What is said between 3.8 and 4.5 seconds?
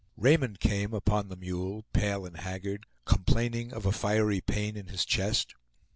a fiery